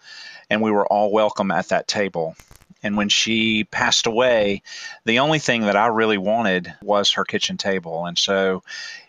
And 0.49 0.61
we 0.61 0.71
were 0.71 0.87
all 0.87 1.11
welcome 1.11 1.51
at 1.51 1.69
that 1.69 1.87
table. 1.87 2.35
And 2.83 2.97
when 2.97 3.09
she 3.09 3.63
passed 3.63 4.05
away, 4.07 4.61
the 5.05 5.19
only 5.19 5.39
thing 5.39 5.61
that 5.63 5.75
I 5.75 5.87
really 5.87 6.17
wanted 6.17 6.73
was 6.81 7.11
her 7.13 7.25
kitchen 7.25 7.57
table. 7.57 8.05
And 8.05 8.17
so 8.17 8.63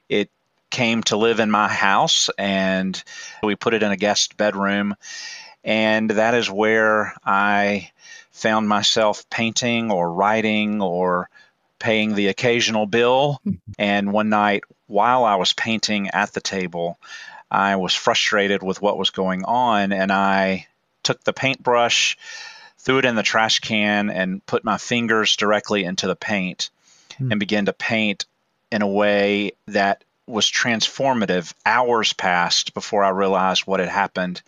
it 0.09 0.31
came 0.70 1.03
to 1.05 1.17
live 1.17 1.41
in 1.41 1.50
my 1.50 1.69
house 1.69 2.29
and 2.38 3.03
we 3.43 3.55
put 3.55 3.75
it 3.75 3.82
in 3.82 3.93
a 3.93 3.97
guest 3.97 4.37
bedroom. 4.37 4.94
And 5.65 6.11
that 6.11 6.35
is 6.35 6.50
where 6.50 7.15
I 7.25 7.91
found 8.31 8.69
myself 8.69 9.29
painting 9.31 9.91
or 9.91 10.12
writing 10.12 10.81
or 10.81 11.29
paying 11.79 12.15
the 12.15 12.29
occasional 12.29 12.87
bill. 12.87 13.41
And 13.79 14.12
one 14.12 14.29
night, 14.29 14.65
while 14.88 15.25
I 15.25 15.37
was 15.37 15.53
painting 15.53 16.09
at 16.09 16.32
the 16.32 16.41
table, 16.41 16.99
I 17.49 17.76
was 17.76 17.94
frustrated 17.94 18.61
with 18.61 18.82
what 18.82 18.99
was 18.99 19.11
going 19.11 19.44
on. 19.44 19.93
And 19.93 20.11
I 20.11 20.67
took 21.05 21.23
the 21.23 21.32
paintbrush, 21.32 22.19
threw 22.88 22.99
it 22.99 23.05
in 23.05 23.17
the 23.17 23.23
trash 23.23 23.58
can, 23.58 24.08
and 24.08 24.44
put 24.46 24.64
my 24.64 24.79
fingers 24.79 25.37
directly 25.37 25.85
into 25.85 26.06
the 26.06 26.17
paint 26.17 26.70
hmm. 27.19 27.31
and 27.31 27.38
began 27.38 27.67
to 27.67 27.73
paint 27.75 28.25
in 28.73 28.81
a 28.81 28.88
way 28.88 29.52
that 29.67 30.05
was 30.26 30.46
transformative. 30.46 31.52
Hours 31.67 32.14
passed 32.14 32.73
before 32.73 33.05
I 33.05 33.11
realized 33.11 33.67
what 33.67 33.81
had 33.81 33.90
happened. 33.90 34.40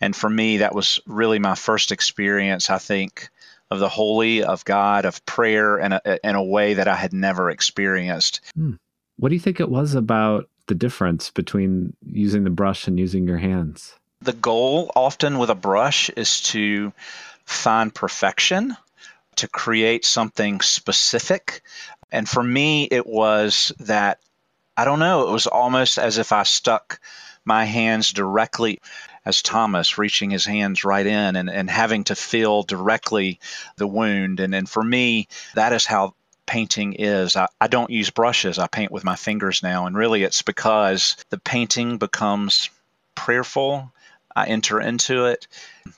And 0.00 0.14
for 0.14 0.30
me, 0.30 0.58
that 0.58 0.76
was 0.76 1.00
really 1.06 1.40
my 1.40 1.56
first 1.56 1.90
experience, 1.90 2.70
I 2.70 2.78
think, 2.78 3.28
of 3.68 3.80
the 3.80 3.88
holy, 3.88 4.44
of 4.44 4.64
God, 4.64 5.04
of 5.04 5.26
prayer 5.26 5.76
in 5.78 5.92
a, 5.92 6.00
in 6.22 6.36
a 6.36 6.42
way 6.42 6.74
that 6.74 6.86
I 6.86 6.94
had 6.94 7.12
never 7.12 7.50
experienced. 7.50 8.42
Hmm. 8.54 8.74
What 9.16 9.30
do 9.30 9.34
you 9.34 9.40
think 9.40 9.58
it 9.58 9.68
was 9.68 9.96
about 9.96 10.48
the 10.68 10.76
difference 10.76 11.30
between 11.30 11.96
using 12.06 12.44
the 12.44 12.50
brush 12.50 12.86
and 12.86 12.96
using 12.96 13.26
your 13.26 13.38
hands? 13.38 13.96
The 14.20 14.32
goal 14.32 14.92
often 14.94 15.38
with 15.38 15.50
a 15.50 15.56
brush 15.56 16.08
is 16.10 16.42
to 16.42 16.92
find 17.52 17.94
perfection, 17.94 18.76
to 19.36 19.48
create 19.48 20.04
something 20.04 20.60
specific. 20.60 21.62
And 22.10 22.28
for 22.28 22.42
me, 22.42 22.84
it 22.84 23.06
was 23.06 23.72
that 23.80 24.18
I 24.76 24.84
don't 24.84 24.98
know, 24.98 25.28
it 25.28 25.32
was 25.32 25.46
almost 25.46 25.98
as 25.98 26.18
if 26.18 26.32
I 26.32 26.44
stuck 26.44 27.00
my 27.44 27.64
hands 27.64 28.12
directly 28.12 28.80
as 29.24 29.42
Thomas 29.42 29.98
reaching 29.98 30.30
his 30.30 30.44
hands 30.44 30.84
right 30.84 31.06
in 31.06 31.36
and, 31.36 31.50
and 31.50 31.70
having 31.70 32.04
to 32.04 32.14
feel 32.14 32.62
directly 32.62 33.38
the 33.76 33.86
wound. 33.86 34.40
And, 34.40 34.54
and 34.54 34.68
for 34.68 34.82
me, 34.82 35.28
that 35.54 35.72
is 35.72 35.86
how 35.86 36.14
painting 36.46 36.94
is. 36.94 37.36
I, 37.36 37.48
I 37.60 37.68
don't 37.68 37.90
use 37.90 38.10
brushes, 38.10 38.58
I 38.58 38.66
paint 38.66 38.92
with 38.92 39.04
my 39.04 39.16
fingers 39.16 39.62
now. 39.62 39.86
And 39.86 39.96
really, 39.96 40.22
it's 40.22 40.42
because 40.42 41.16
the 41.30 41.38
painting 41.38 41.98
becomes 41.98 42.70
prayerful. 43.14 43.92
I 44.34 44.46
enter 44.46 44.80
into 44.80 45.26
it, 45.26 45.46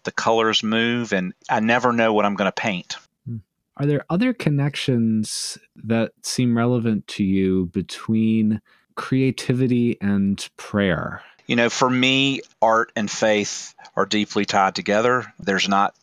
the 0.05 0.13
colors 0.13 0.63
move, 0.63 1.13
and 1.13 1.35
I 1.49 1.61
never 1.61 1.93
know 1.93 2.13
what 2.13 2.25
I'm 2.25 2.35
going 2.35 2.49
to 2.49 2.53
paint. 2.53 2.97
Are 3.77 3.87
there 3.87 4.05
other 4.09 4.33
connections 4.33 5.59
that 5.77 6.13
seem 6.23 6.57
relevant 6.57 7.09
to 7.09 7.25
you 7.25 7.67
between 7.67 8.61
creativity 8.95 9.99
and 10.01 10.49
prayer? 10.57 11.23
You 11.47 11.57
know, 11.57 11.69
for 11.69 11.91
me, 11.91 12.41
art 12.63 12.93
and 12.95 13.11
faith 13.11 13.75
are 13.97 14.07
deeply 14.07 14.45
tied 14.45 14.77
together. 14.77 15.33
There's 15.41 15.69
not 15.69 15.95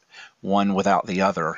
one 0.42 0.74
without 0.74 1.08
the 1.08 1.22
other. 1.22 1.58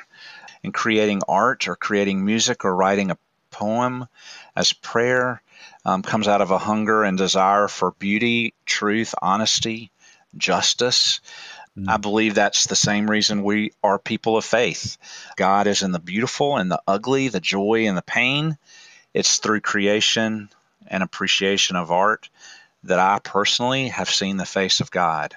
And 0.63 0.73
creating 0.73 1.21
art 1.27 1.67
or 1.67 1.75
creating 1.75 2.23
music 2.23 2.63
or 2.63 2.75
writing 2.75 3.11
a 3.11 3.17
poem 3.49 4.07
as 4.55 4.71
prayer 4.71 5.41
um, 5.85 6.03
comes 6.03 6.27
out 6.27 6.41
of 6.41 6.51
a 6.51 6.57
hunger 6.57 7.03
and 7.03 7.17
desire 7.17 7.67
for 7.67 7.91
beauty, 7.91 8.53
truth, 8.65 9.15
honesty, 9.21 9.91
justice. 10.37 11.21
I 11.75 11.97
mm. 11.97 12.01
believe 12.01 12.35
that's 12.35 12.67
the 12.67 12.75
same 12.75 13.09
reason 13.09 13.43
we 13.43 13.71
are 13.83 13.97
people 13.97 14.37
of 14.37 14.45
faith. 14.45 14.97
God 15.35 15.67
is 15.67 15.81
in 15.81 15.91
the 15.91 15.99
beautiful 15.99 16.57
and 16.57 16.69
the 16.69 16.81
ugly, 16.87 17.29
the 17.29 17.39
joy 17.39 17.87
and 17.87 17.97
the 17.97 18.03
pain. 18.03 18.57
It's 19.13 19.37
through 19.37 19.61
creation 19.61 20.49
and 20.87 21.01
appreciation 21.01 21.75
of 21.75 21.91
art 21.91 22.29
that 22.83 22.99
I 22.99 23.19
personally 23.19 23.87
have 23.87 24.09
seen 24.09 24.37
the 24.37 24.45
face 24.45 24.81
of 24.81 24.91
God. 24.91 25.35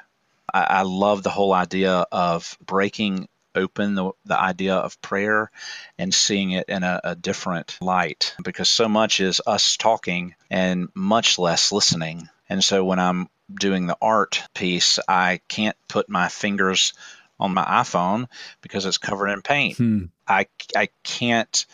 I, 0.52 0.64
I 0.64 0.82
love 0.82 1.22
the 1.22 1.30
whole 1.30 1.52
idea 1.52 2.06
of 2.12 2.56
breaking 2.64 3.28
open 3.56 3.94
the, 3.94 4.10
the 4.26 4.38
idea 4.38 4.74
of 4.74 5.00
prayer 5.00 5.50
and 5.98 6.12
seeing 6.12 6.50
it 6.50 6.68
in 6.68 6.82
a, 6.82 7.00
a 7.02 7.14
different 7.14 7.78
light 7.80 8.36
because 8.44 8.68
so 8.68 8.88
much 8.88 9.20
is 9.20 9.40
us 9.46 9.76
talking 9.76 10.34
and 10.50 10.88
much 10.94 11.38
less 11.38 11.72
listening. 11.72 12.28
And 12.48 12.62
so 12.62 12.84
when 12.84 12.98
I'm 12.98 13.28
doing 13.52 13.86
the 13.86 13.96
art 14.00 14.42
piece, 14.54 14.98
I 15.08 15.40
can't 15.48 15.76
put 15.88 16.08
my 16.08 16.28
fingers 16.28 16.92
on 17.38 17.54
my 17.54 17.64
iPhone 17.64 18.28
because 18.62 18.86
it's 18.86 18.98
covered 18.98 19.28
in 19.28 19.42
paint. 19.42 19.76
Hmm. 19.76 20.04
I, 20.26 20.46
I 20.74 20.88
can't 21.04 21.66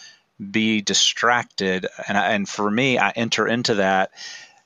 be 0.50 0.80
distracted. 0.80 1.86
And, 2.08 2.18
I, 2.18 2.32
and 2.32 2.48
for 2.48 2.70
me, 2.70 2.98
I 2.98 3.10
enter 3.10 3.46
into 3.46 3.76
that 3.76 4.10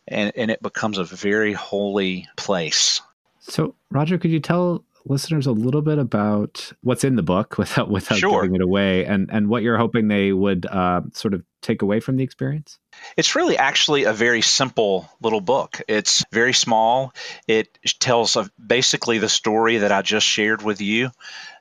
and, 0.08 0.32
and 0.36 0.50
it 0.50 0.62
becomes 0.62 0.98
a 0.98 1.04
very 1.04 1.52
holy 1.52 2.28
place. 2.36 3.00
So, 3.40 3.74
Roger, 3.90 4.18
could 4.18 4.30
you 4.30 4.40
tell 4.40 4.84
listeners 5.04 5.46
a 5.46 5.52
little 5.52 5.82
bit 5.82 5.98
about 5.98 6.72
what's 6.82 7.04
in 7.04 7.16
the 7.16 7.22
book 7.22 7.58
without 7.58 7.90
without 7.90 8.18
Sure. 8.18 8.42
giving 8.42 8.56
it 8.56 8.62
away, 8.62 9.04
and 9.04 9.30
and 9.32 9.48
what 9.48 9.62
you're 9.62 9.78
hoping 9.78 10.08
they 10.08 10.32
would 10.32 10.66
uh, 10.66 11.02
sort 11.12 11.34
of 11.34 11.42
take 11.66 11.82
away 11.82 12.00
from 12.00 12.16
the 12.16 12.24
experience? 12.24 12.78
It's 13.16 13.34
really 13.34 13.58
actually 13.58 14.04
a 14.04 14.12
very 14.12 14.40
simple 14.40 15.08
little 15.20 15.40
book. 15.40 15.80
It's 15.88 16.24
very 16.32 16.52
small. 16.52 17.12
It 17.46 17.78
tells 17.98 18.36
of 18.36 18.50
basically 18.64 19.18
the 19.18 19.28
story 19.28 19.78
that 19.78 19.92
I 19.92 20.02
just 20.02 20.26
shared 20.26 20.62
with 20.62 20.80
you. 20.80 21.10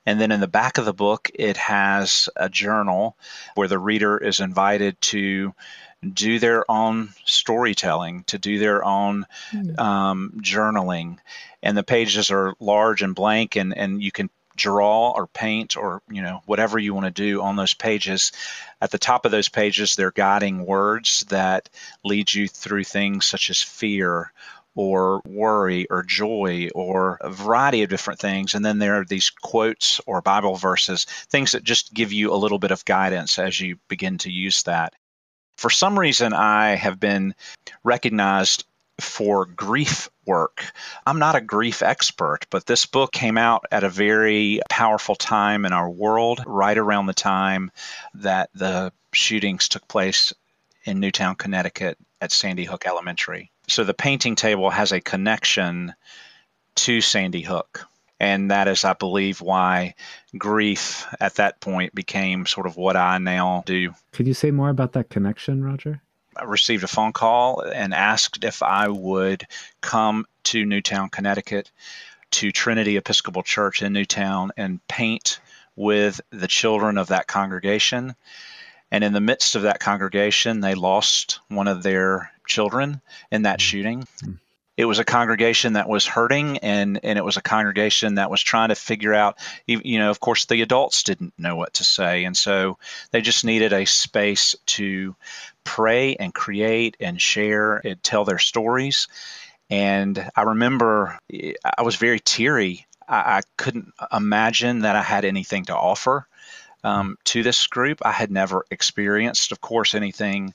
And 0.05 0.21
then 0.21 0.31
in 0.31 0.39
the 0.39 0.47
back 0.47 0.77
of 0.77 0.85
the 0.85 0.93
book, 0.93 1.31
it 1.33 1.57
has 1.57 2.29
a 2.35 2.47
journal 2.47 3.17
where 3.55 3.67
the 3.67 3.79
reader 3.79 4.17
is 4.17 4.39
invited 4.39 5.01
to 5.01 5.53
do 6.13 6.37
their 6.37 6.69
own 6.69 7.09
storytelling, 7.25 8.23
to 8.25 8.37
do 8.37 8.59
their 8.59 8.85
own 8.85 9.25
um, 9.79 10.39
journaling. 10.41 11.17
And 11.63 11.75
the 11.75 11.83
pages 11.83 12.29
are 12.29 12.53
large 12.59 13.01
and 13.01 13.15
blank, 13.15 13.55
and, 13.55 13.75
and 13.75 14.01
you 14.01 14.11
can 14.11 14.29
draw 14.55 15.11
or 15.11 15.27
paint 15.27 15.77
or 15.77 16.01
you 16.09 16.21
know 16.21 16.41
whatever 16.45 16.79
you 16.79 16.93
want 16.93 17.05
to 17.05 17.11
do 17.11 17.41
on 17.41 17.55
those 17.55 17.73
pages. 17.73 18.31
At 18.81 18.91
the 18.91 18.97
top 18.97 19.25
of 19.25 19.31
those 19.31 19.49
pages 19.49 19.95
they're 19.95 20.11
guiding 20.11 20.65
words 20.65 21.25
that 21.29 21.69
lead 22.03 22.33
you 22.33 22.47
through 22.47 22.85
things 22.85 23.25
such 23.25 23.49
as 23.49 23.61
fear 23.61 24.31
or 24.75 25.21
worry 25.25 25.87
or 25.89 26.03
joy 26.03 26.69
or 26.75 27.17
a 27.21 27.29
variety 27.29 27.83
of 27.83 27.89
different 27.89 28.19
things. 28.19 28.53
And 28.53 28.65
then 28.65 28.77
there 28.77 28.99
are 28.99 29.05
these 29.05 29.29
quotes 29.29 30.01
or 30.05 30.21
bible 30.21 30.55
verses 30.55 31.05
things 31.29 31.53
that 31.53 31.63
just 31.63 31.93
give 31.93 32.11
you 32.11 32.33
a 32.33 32.35
little 32.35 32.59
bit 32.59 32.71
of 32.71 32.85
guidance 32.85 33.39
as 33.39 33.59
you 33.59 33.77
begin 33.87 34.17
to 34.19 34.31
use 34.31 34.63
that. 34.63 34.93
For 35.57 35.69
some 35.69 35.97
reason 35.97 36.33
i 36.33 36.75
have 36.75 36.99
been 36.99 37.35
recognized 37.83 38.65
for 38.99 39.45
grief 39.45 40.09
work. 40.25 40.63
I'm 41.05 41.19
not 41.19 41.35
a 41.35 41.41
grief 41.41 41.83
expert, 41.83 42.45
but 42.49 42.65
this 42.65 42.85
book 42.85 43.11
came 43.11 43.37
out 43.37 43.65
at 43.71 43.83
a 43.83 43.89
very 43.89 44.61
powerful 44.69 45.15
time 45.15 45.65
in 45.65 45.73
our 45.73 45.89
world, 45.89 46.41
right 46.45 46.77
around 46.77 47.05
the 47.05 47.13
time 47.13 47.71
that 48.15 48.49
the 48.55 48.91
shootings 49.13 49.67
took 49.67 49.87
place 49.87 50.33
in 50.85 50.99
Newtown, 50.99 51.35
Connecticut 51.35 51.97
at 52.21 52.31
Sandy 52.31 52.63
Hook 52.63 52.85
Elementary. 52.85 53.51
So 53.67 53.83
the 53.83 53.93
painting 53.93 54.35
table 54.35 54.69
has 54.69 54.91
a 54.91 55.01
connection 55.01 55.93
to 56.75 57.01
Sandy 57.01 57.41
Hook. 57.41 57.87
And 58.19 58.51
that 58.51 58.67
is, 58.69 58.85
I 58.85 58.93
believe, 58.93 59.41
why 59.41 59.95
grief 60.37 61.05
at 61.19 61.35
that 61.35 61.59
point 61.59 61.93
became 61.93 62.45
sort 62.45 62.65
of 62.65 62.77
what 62.77 62.95
I 62.95 63.17
now 63.17 63.63
do. 63.65 63.91
Could 64.13 64.27
you 64.27 64.33
say 64.33 64.51
more 64.51 64.69
about 64.69 64.93
that 64.93 65.09
connection, 65.09 65.63
Roger? 65.63 66.01
Received 66.43 66.83
a 66.83 66.87
phone 66.87 67.13
call 67.13 67.61
and 67.61 67.93
asked 67.93 68.43
if 68.43 68.61
I 68.63 68.87
would 68.87 69.45
come 69.81 70.25
to 70.45 70.65
Newtown, 70.65 71.09
Connecticut, 71.09 71.71
to 72.31 72.51
Trinity 72.51 72.97
Episcopal 72.97 73.43
Church 73.43 73.81
in 73.81 73.93
Newtown 73.93 74.51
and 74.57 74.85
paint 74.87 75.39
with 75.75 76.19
the 76.31 76.47
children 76.47 76.97
of 76.97 77.07
that 77.07 77.27
congregation. 77.27 78.15
And 78.91 79.03
in 79.03 79.13
the 79.13 79.21
midst 79.21 79.55
of 79.55 79.63
that 79.63 79.79
congregation, 79.79 80.59
they 80.59 80.75
lost 80.75 81.39
one 81.47 81.67
of 81.67 81.83
their 81.83 82.31
children 82.47 83.01
in 83.31 83.43
that 83.43 83.61
hmm. 83.61 83.65
shooting. 83.65 84.07
Hmm. 84.21 84.31
It 84.77 84.85
was 84.85 84.99
a 84.99 85.05
congregation 85.05 85.73
that 85.73 85.87
was 85.87 86.05
hurting, 86.05 86.57
and, 86.57 86.99
and 87.03 87.17
it 87.17 87.23
was 87.23 87.37
a 87.37 87.41
congregation 87.41 88.15
that 88.15 88.29
was 88.29 88.41
trying 88.41 88.69
to 88.69 88.75
figure 88.75 89.13
out, 89.13 89.37
you 89.65 89.99
know, 89.99 90.09
of 90.09 90.19
course, 90.19 90.45
the 90.45 90.61
adults 90.61 91.03
didn't 91.03 91.33
know 91.37 91.55
what 91.55 91.75
to 91.75 91.83
say. 91.85 92.25
And 92.25 92.35
so 92.35 92.77
they 93.11 93.21
just 93.21 93.45
needed 93.45 93.71
a 93.71 93.85
space 93.85 94.55
to 94.65 95.15
pray 95.63 96.15
and 96.15 96.33
create 96.33 96.97
and 96.99 97.21
share 97.21 97.77
and 97.77 98.03
tell 98.03 98.25
their 98.25 98.39
stories. 98.39 99.07
And 99.69 100.29
I 100.35 100.41
remember 100.43 101.17
I 101.31 101.81
was 101.81 101.95
very 101.95 102.19
teary. 102.19 102.85
I, 103.07 103.37
I 103.37 103.41
couldn't 103.57 103.93
imagine 104.11 104.79
that 104.79 104.95
I 104.95 105.01
had 105.01 105.25
anything 105.25 105.65
to 105.65 105.75
offer 105.75 106.27
um, 106.83 107.17
to 107.25 107.43
this 107.43 107.65
group. 107.67 108.01
I 108.05 108.11
had 108.11 108.29
never 108.29 108.65
experienced, 108.69 109.51
of 109.51 109.61
course, 109.61 109.95
anything 109.95 110.53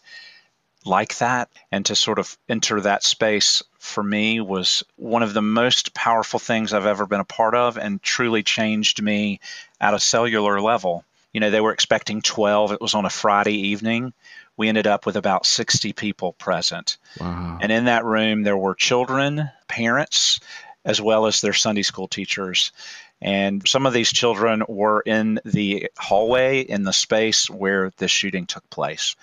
like 0.84 1.18
that. 1.18 1.48
And 1.70 1.84
to 1.86 1.94
sort 1.94 2.18
of 2.18 2.36
enter 2.48 2.80
that 2.80 3.02
space 3.04 3.62
for 3.78 4.02
me 4.02 4.40
was 4.40 4.82
one 4.96 5.22
of 5.22 5.34
the 5.34 5.42
most 5.42 5.94
powerful 5.94 6.38
things 6.38 6.72
I've 6.72 6.86
ever 6.86 7.06
been 7.06 7.20
a 7.20 7.24
part 7.24 7.54
of 7.54 7.78
and 7.78 8.02
truly 8.02 8.42
changed 8.42 9.02
me 9.02 9.40
at 9.80 9.94
a 9.94 10.00
cellular 10.00 10.60
level. 10.60 11.04
You 11.32 11.40
know, 11.40 11.50
they 11.50 11.60
were 11.60 11.72
expecting 11.72 12.22
12, 12.22 12.72
it 12.72 12.80
was 12.80 12.94
on 12.94 13.04
a 13.04 13.10
Friday 13.10 13.68
evening. 13.68 14.12
We 14.56 14.68
ended 14.68 14.86
up 14.86 15.06
with 15.06 15.16
about 15.16 15.46
60 15.46 15.92
people 15.92 16.32
present. 16.34 16.98
Wow. 17.18 17.58
And 17.60 17.72
in 17.72 17.84
that 17.86 18.04
room, 18.04 18.42
there 18.42 18.56
were 18.56 18.74
children, 18.74 19.50
parents, 19.68 20.40
as 20.84 21.00
well 21.00 21.26
as 21.26 21.40
their 21.40 21.52
Sunday 21.52 21.82
school 21.82 22.08
teachers. 22.08 22.72
And 23.22 23.66
some 23.66 23.86
of 23.86 23.92
these 23.92 24.12
children 24.12 24.62
were 24.66 25.00
in 25.00 25.40
the 25.44 25.90
hallway 25.98 26.60
in 26.60 26.84
the 26.84 26.92
space 26.92 27.48
where 27.48 27.92
the 27.98 28.08
shooting 28.08 28.46
took 28.46 28.68
place. 28.70 29.14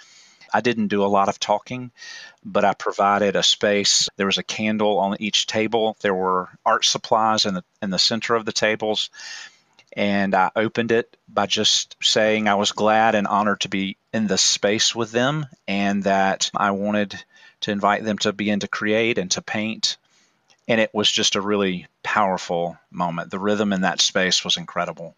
I 0.54 0.62
didn't 0.62 0.88
do 0.88 1.04
a 1.04 1.08
lot 1.08 1.30
of 1.30 1.40
talking, 1.40 1.92
but 2.44 2.66
I 2.66 2.74
provided 2.74 3.36
a 3.36 3.44
space. 3.44 4.10
There 4.16 4.26
was 4.26 4.38
a 4.38 4.44
candle 4.44 5.00
on 5.00 5.18
each 5.20 5.48
table. 5.48 5.98
There 6.02 6.16
were 6.16 6.50
art 6.66 6.86
supplies 6.86 7.46
in 7.46 7.54
the 7.54 7.64
in 7.82 7.90
the 7.90 8.00
center 8.00 8.36
of 8.36 8.46
the 8.46 8.52
tables. 8.52 9.10
And 9.94 10.36
I 10.36 10.52
opened 10.56 10.92
it 10.92 11.18
by 11.28 11.48
just 11.48 11.96
saying 12.04 12.48
I 12.48 12.56
was 12.56 12.72
glad 12.72 13.16
and 13.16 13.26
honored 13.26 13.62
to 13.62 13.70
be 13.70 13.98
in 14.14 14.28
this 14.28 14.44
space 14.44 14.94
with 14.94 15.12
them 15.12 15.48
and 15.68 16.04
that 16.04 16.52
I 16.56 16.72
wanted 16.72 17.24
to 17.62 17.72
invite 17.72 18.04
them 18.04 18.18
to 18.20 18.34
begin 18.34 18.60
to 18.60 18.68
create 18.68 19.18
and 19.18 19.32
to 19.32 19.42
paint. 19.42 19.98
And 20.68 20.80
it 20.80 20.94
was 20.94 21.12
just 21.12 21.36
a 21.36 21.42
really 21.42 21.88
powerful 22.04 22.78
moment. 22.92 23.32
The 23.32 23.40
rhythm 23.40 23.74
in 23.74 23.82
that 23.82 24.02
space 24.02 24.44
was 24.44 24.58
incredible. 24.58 25.16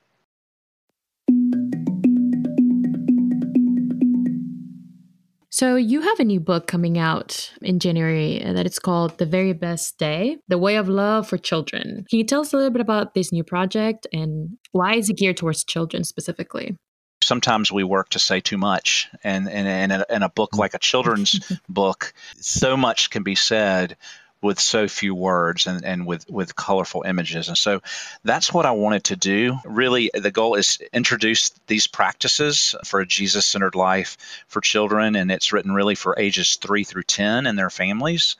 So 5.59 5.75
you 5.75 5.99
have 5.99 6.21
a 6.21 6.23
new 6.23 6.39
book 6.39 6.67
coming 6.67 6.97
out 6.97 7.51
in 7.61 7.79
January 7.79 8.41
uh, 8.41 8.53
that 8.53 8.65
it's 8.65 8.79
called 8.79 9.17
The 9.17 9.25
Very 9.25 9.51
Best 9.51 9.97
Day: 9.97 10.37
The 10.47 10.57
Way 10.57 10.77
of 10.77 10.87
Love 10.87 11.27
for 11.27 11.37
Children. 11.37 12.05
Can 12.09 12.17
you 12.17 12.23
tell 12.23 12.39
us 12.39 12.53
a 12.53 12.55
little 12.55 12.71
bit 12.71 12.79
about 12.79 13.13
this 13.13 13.33
new 13.33 13.43
project 13.43 14.07
and 14.13 14.57
why 14.71 14.95
is 14.95 15.09
it 15.09 15.17
geared 15.17 15.35
towards 15.35 15.65
children 15.65 16.05
specifically? 16.05 16.77
sometimes 17.21 17.69
we 17.69 17.83
work 17.83 18.07
to 18.07 18.19
say 18.19 18.39
too 18.39 18.57
much 18.57 19.09
and 19.25 19.49
and, 19.49 19.67
and 19.67 19.91
a, 19.91 20.05
in 20.09 20.23
a 20.23 20.29
book 20.29 20.55
like 20.55 20.73
a 20.73 20.79
children's 20.79 21.37
book 21.69 22.13
so 22.37 22.77
much 22.77 23.09
can 23.09 23.23
be 23.23 23.35
said 23.35 23.97
with 24.41 24.59
so 24.59 24.87
few 24.87 25.13
words 25.13 25.67
and, 25.67 25.83
and 25.83 26.05
with, 26.05 26.29
with 26.29 26.55
colorful 26.55 27.03
images. 27.03 27.47
And 27.49 27.57
so 27.57 27.81
that's 28.23 28.53
what 28.53 28.65
I 28.65 28.71
wanted 28.71 29.03
to 29.05 29.15
do. 29.15 29.57
Really, 29.65 30.09
the 30.13 30.31
goal 30.31 30.55
is 30.55 30.79
introduce 30.93 31.49
these 31.67 31.87
practices 31.87 32.75
for 32.85 33.01
a 33.01 33.05
Jesus 33.05 33.45
centered 33.45 33.75
life 33.75 34.17
for 34.47 34.61
children. 34.61 35.15
And 35.15 35.31
it's 35.31 35.51
written 35.51 35.73
really 35.73 35.95
for 35.95 36.17
ages 36.17 36.55
three 36.55 36.83
through 36.83 37.03
10 37.03 37.45
and 37.47 37.57
their 37.57 37.69
families. 37.69 38.37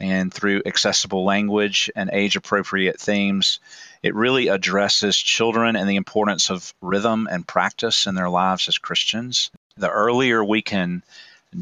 And 0.00 0.32
through 0.32 0.62
accessible 0.64 1.24
language 1.24 1.90
and 1.96 2.08
age 2.12 2.36
appropriate 2.36 3.00
themes, 3.00 3.58
it 4.02 4.14
really 4.14 4.46
addresses 4.46 5.16
children 5.16 5.74
and 5.74 5.88
the 5.88 5.96
importance 5.96 6.50
of 6.50 6.72
rhythm 6.80 7.28
and 7.30 7.46
practice 7.46 8.06
in 8.06 8.14
their 8.14 8.28
lives 8.28 8.68
as 8.68 8.78
Christians. 8.78 9.50
The 9.76 9.90
earlier 9.90 10.44
we 10.44 10.62
can 10.62 11.02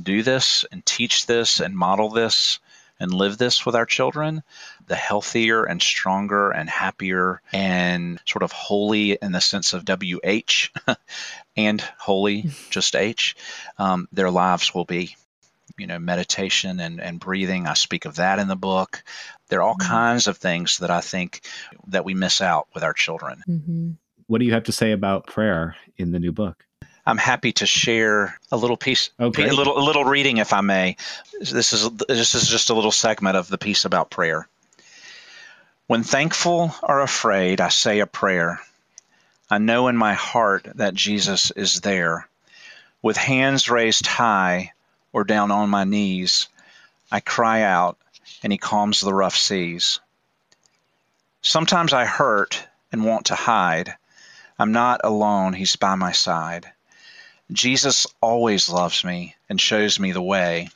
do 0.03 0.23
this 0.23 0.65
and 0.71 0.85
teach 0.85 1.27
this 1.27 1.61
and 1.61 1.75
model 1.75 2.11
this 2.11 2.59
and 2.99 3.13
live 3.13 3.39
this 3.39 3.67
with 3.67 3.75
our 3.75 3.87
children, 3.87 4.43
the 4.87 4.95
healthier 4.95 5.65
and 5.65 5.83
stronger 5.83 6.51
and 6.51 6.69
happier 6.69 7.43
and 7.53 8.21
sort 8.27 8.43
of 8.43 8.53
holy 8.53 9.13
in 9.21 9.33
the 9.33 9.41
sense 9.41 9.73
of 9.73 9.85
WH 9.85 10.71
and 11.57 11.81
holy, 11.99 12.51
just 12.71 12.97
H, 12.97 13.37
um, 13.79 14.09
their 14.13 14.31
lives 14.31 14.75
will 14.75 14.85
be. 14.85 15.17
You 15.79 15.87
know, 15.87 15.99
meditation 15.99 16.81
and, 16.81 17.03
and 17.03 17.21
breathing. 17.21 17.67
I 17.67 17.75
speak 17.75 18.07
of 18.07 18.17
that 18.17 18.39
in 18.39 18.49
the 18.49 18.57
book. 18.57 19.03
There 19.49 19.59
are 19.59 19.63
all 19.63 19.77
kinds 19.77 20.27
of 20.27 20.39
things 20.39 20.79
that 20.79 20.91
I 20.91 21.03
think 21.03 21.43
that 21.89 22.05
we 22.05 22.15
miss 22.15 22.41
out 22.41 22.69
with 22.73 22.83
our 22.83 22.95
children. 22.95 23.43
Mm-hmm. 23.47 23.91
What 24.27 24.39
do 24.39 24.47
you 24.47 24.55
have 24.55 24.65
to 24.65 24.73
say 24.73 24.93
about 24.93 25.27
prayer 25.27 25.77
in 25.99 26.13
the 26.13 26.19
new 26.19 26.33
book? 26.33 26.66
I'm 27.07 27.19
happy 27.19 27.53
to 27.53 27.67
share 27.67 28.37
a 28.51 28.57
little 28.57 28.77
piece, 28.77 29.11
great. 29.19 29.53
a 29.53 29.55
little, 29.55 29.79
a 29.79 29.85
little 29.85 30.05
reading, 30.05 30.39
if 30.39 30.53
I 30.53 30.61
may. 30.61 30.97
This 31.39 31.73
is 31.73 31.89
this 32.09 32.35
is 32.35 32.49
just 32.49 32.71
a 32.71 32.75
little 32.75 32.91
segment 32.91 33.37
of 33.37 33.49
the 33.49 33.59
piece 33.59 33.85
about 33.85 34.11
prayer. 34.11 34.49
When 35.87 36.03
thankful 36.03 36.75
or 36.83 37.01
afraid, 37.01 37.61
I 37.61 37.69
say 37.69 38.01
a 38.01 38.07
prayer. 38.07 38.61
I 39.49 39.59
know 39.59 39.87
in 39.87 39.97
my 39.97 40.15
heart 40.15 40.67
that 40.75 40.95
Jesus 40.95 41.53
is 41.53 41.81
there. 41.81 42.29
With 43.03 43.17
hands 43.17 43.71
raised 43.71 44.09
high 44.09 44.73
or 45.13 45.23
down 45.23 45.53
on 45.53 45.71
my 45.71 45.85
knees, 45.85 46.49
I 47.13 47.21
cry 47.21 47.63
out, 47.63 47.99
and 48.43 48.53
he 48.53 48.59
calms 48.59 49.01
the 49.01 49.15
rough 49.15 49.37
seas. 49.37 50.01
Sometimes 51.41 51.93
I 51.93 52.05
hurt 52.05 52.67
and 52.91 53.05
want 53.05 53.27
to 53.27 53.37
hide. 53.37 53.95
I'm 54.59 54.73
not 54.73 55.03
alone, 55.05 55.53
he's 55.53 55.77
by 55.77 55.95
my 55.95 56.11
side. 56.11 56.73
Jesus 57.53 58.07
always 58.21 58.69
loves 58.69 59.05
me 59.05 59.37
and 59.49 59.61
shows 59.61 60.01
me 60.01 60.13
the 60.13 60.23
way. 60.23 60.69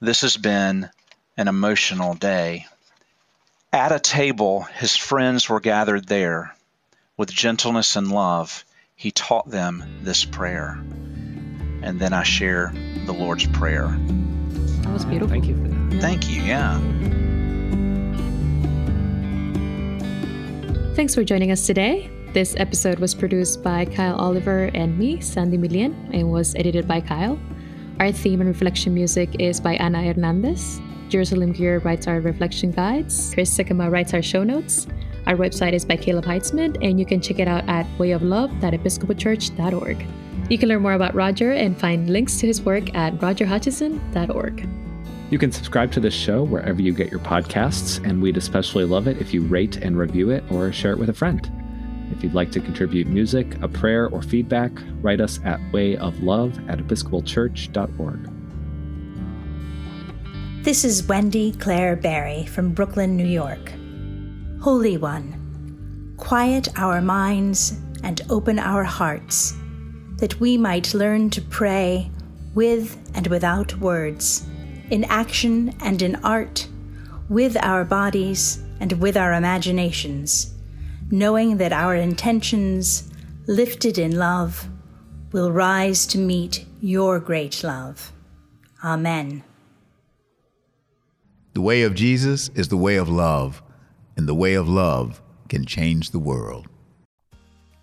This 0.00 0.22
has 0.22 0.36
been 0.36 0.88
an 1.36 1.48
emotional 1.48 2.14
day. 2.14 2.66
At 3.72 3.92
a 3.92 4.00
table, 4.00 4.62
his 4.62 4.96
friends 4.96 5.48
were 5.48 5.60
gathered 5.60 6.08
there. 6.08 6.54
With 7.18 7.30
gentleness 7.30 7.96
and 7.96 8.10
love, 8.10 8.64
he 8.96 9.10
taught 9.10 9.50
them 9.50 9.84
this 10.02 10.24
prayer. 10.24 10.78
And 11.82 12.00
then 12.00 12.12
I 12.12 12.22
share 12.22 12.72
the 13.06 13.12
Lord's 13.12 13.46
Prayer. 13.46 13.88
That 14.82 14.92
was 14.92 15.04
beautiful. 15.04 15.28
Thank 15.28 15.46
you 15.46 15.54
for 15.54 15.68
that. 15.68 16.00
Thank 16.00 16.30
you. 16.30 16.42
Yeah. 16.42 16.78
Thanks 20.94 21.14
for 21.14 21.22
joining 21.22 21.52
us 21.52 21.66
today. 21.66 22.10
This 22.34 22.54
episode 22.58 22.98
was 22.98 23.14
produced 23.14 23.62
by 23.62 23.86
Kyle 23.86 24.16
Oliver 24.16 24.70
and 24.74 24.98
me, 24.98 25.22
Sandy 25.22 25.56
Milien, 25.56 25.94
and 26.12 26.30
was 26.30 26.54
edited 26.56 26.86
by 26.86 27.00
Kyle. 27.00 27.38
Our 28.00 28.12
theme 28.12 28.42
and 28.42 28.48
reflection 28.48 28.92
music 28.92 29.36
is 29.38 29.60
by 29.60 29.76
Ana 29.76 30.02
Hernandez. 30.02 30.78
Jerusalem 31.08 31.54
Greer 31.54 31.78
writes 31.78 32.06
our 32.06 32.20
reflection 32.20 32.70
guides. 32.70 33.32
Chris 33.32 33.56
Sikkema 33.56 33.90
writes 33.90 34.12
our 34.12 34.20
show 34.20 34.44
notes. 34.44 34.86
Our 35.26 35.36
website 35.36 35.72
is 35.72 35.86
by 35.86 35.96
Kaleb 35.96 36.24
Heitzman, 36.24 36.76
and 36.82 37.00
you 37.00 37.06
can 37.06 37.22
check 37.22 37.38
it 37.38 37.48
out 37.48 37.66
at 37.66 37.86
wayoflove.episcopalchurch.org. 37.96 40.06
You 40.50 40.58
can 40.58 40.68
learn 40.68 40.82
more 40.82 40.92
about 40.92 41.14
Roger 41.14 41.52
and 41.52 41.80
find 41.80 42.10
links 42.10 42.36
to 42.40 42.46
his 42.46 42.60
work 42.60 42.94
at 42.94 43.14
rogerhutchison.org. 43.14 44.68
You 45.30 45.38
can 45.38 45.50
subscribe 45.50 45.92
to 45.92 46.00
this 46.00 46.14
show 46.14 46.42
wherever 46.42 46.82
you 46.82 46.92
get 46.92 47.10
your 47.10 47.20
podcasts, 47.20 48.04
and 48.04 48.20
we'd 48.20 48.36
especially 48.36 48.84
love 48.84 49.08
it 49.08 49.18
if 49.18 49.32
you 49.32 49.40
rate 49.42 49.78
and 49.78 49.96
review 49.96 50.28
it 50.28 50.44
or 50.50 50.70
share 50.72 50.92
it 50.92 50.98
with 50.98 51.08
a 51.08 51.14
friend. 51.14 51.50
If 52.10 52.24
you'd 52.24 52.34
like 52.34 52.50
to 52.52 52.60
contribute 52.60 53.06
music, 53.06 53.60
a 53.62 53.68
prayer, 53.68 54.08
or 54.08 54.22
feedback, 54.22 54.72
write 55.02 55.20
us 55.20 55.40
at 55.44 55.60
wayoflove 55.72 56.68
at 56.68 56.78
episcopalchurch.org. 56.78 58.30
This 60.64 60.84
is 60.84 61.06
Wendy 61.06 61.52
Claire 61.52 61.96
Barrie 61.96 62.46
from 62.46 62.72
Brooklyn, 62.72 63.16
New 63.16 63.26
York. 63.26 63.72
Holy 64.60 64.96
One, 64.96 66.14
quiet 66.16 66.68
our 66.76 67.00
minds 67.00 67.78
and 68.02 68.20
open 68.28 68.58
our 68.58 68.84
hearts, 68.84 69.54
that 70.16 70.40
we 70.40 70.58
might 70.58 70.94
learn 70.94 71.30
to 71.30 71.40
pray 71.40 72.10
with 72.54 72.98
and 73.14 73.26
without 73.28 73.76
words, 73.78 74.44
in 74.90 75.04
action 75.04 75.74
and 75.80 76.02
in 76.02 76.16
art, 76.16 76.66
with 77.28 77.56
our 77.62 77.84
bodies 77.84 78.62
and 78.80 78.92
with 78.94 79.16
our 79.16 79.34
imaginations, 79.34 80.54
knowing 81.10 81.56
that 81.56 81.72
our 81.72 81.94
intentions, 81.94 83.10
lifted 83.46 83.98
in 83.98 84.16
love, 84.16 84.68
will 85.32 85.52
rise 85.52 86.06
to 86.06 86.18
meet 86.18 86.64
your 86.80 87.18
great 87.18 87.62
love. 87.62 88.12
Amen. 88.84 89.42
The 91.54 91.60
way 91.60 91.82
of 91.82 91.94
Jesus 91.94 92.50
is 92.50 92.68
the 92.68 92.76
way 92.76 92.96
of 92.96 93.08
love, 93.08 93.62
and 94.16 94.28
the 94.28 94.34
way 94.34 94.54
of 94.54 94.68
love 94.68 95.20
can 95.48 95.64
change 95.64 96.10
the 96.10 96.18
world. 96.18 96.68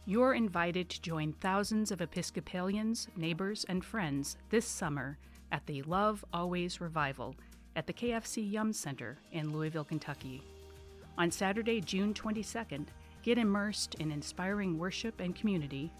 You're 0.05 0.35
invited 0.35 0.87
to 0.89 1.01
join 1.01 1.33
thousands 1.33 1.91
of 1.91 1.99
Episcopalians, 1.99 3.07
neighbors, 3.17 3.65
and 3.67 3.83
friends 3.83 4.37
this 4.49 4.67
summer 4.67 5.17
at 5.51 5.65
the 5.65 5.81
Love 5.83 6.23
Always 6.31 6.79
Revival 6.79 7.35
at 7.75 7.87
the 7.87 7.93
KFC 7.93 8.49
Yum 8.49 8.71
Center 8.71 9.17
in 9.31 9.51
Louisville, 9.51 9.83
Kentucky. 9.83 10.43
On 11.17 11.31
Saturday, 11.31 11.81
June 11.81 12.13
22nd, 12.13 12.87
get 13.25 13.39
immersed 13.39 13.95
in 13.95 14.11
inspiring 14.11 14.77
worship 14.77 15.19
and 15.19 15.35
community, 15.35 15.91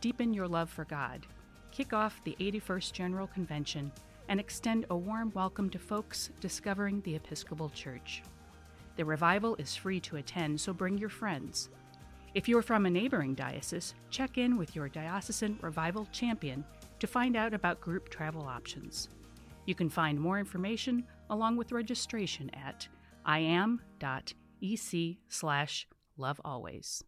deepen 0.00 0.34
your 0.34 0.48
love 0.48 0.68
for 0.68 0.84
God, 0.84 1.24
kick 1.70 1.92
off 1.92 2.20
the 2.24 2.36
81st 2.40 2.92
General 2.92 3.28
Convention, 3.28 3.92
and 4.28 4.40
extend 4.40 4.86
a 4.90 4.96
warm 4.96 5.30
welcome 5.32 5.70
to 5.70 5.78
folks 5.78 6.30
discovering 6.40 7.00
the 7.02 7.14
Episcopal 7.14 7.68
Church. 7.68 8.24
The 8.96 9.04
revival 9.04 9.54
is 9.60 9.76
free 9.76 10.00
to 10.00 10.16
attend, 10.16 10.60
so 10.60 10.72
bring 10.72 10.98
your 10.98 11.08
friends. 11.08 11.68
If 12.34 12.48
you're 12.48 12.62
from 12.62 12.84
a 12.84 12.90
neighboring 12.90 13.36
diocese, 13.36 13.94
check 14.10 14.36
in 14.36 14.58
with 14.58 14.74
your 14.74 14.88
diocesan 14.88 15.60
revival 15.62 16.08
champion 16.10 16.64
to 16.98 17.06
find 17.06 17.36
out 17.36 17.54
about 17.54 17.80
group 17.80 18.08
travel 18.08 18.42
options. 18.42 19.08
You 19.66 19.76
can 19.76 19.88
find 19.88 20.18
more 20.18 20.40
information 20.40 21.04
along 21.30 21.58
with 21.58 21.70
registration 21.70 22.50
at 22.54 22.88
iam.ec 23.24 23.78
slash 26.22 26.36
lovealways. 26.44 27.02